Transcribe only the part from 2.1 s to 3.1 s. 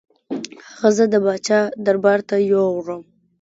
ته یووړم.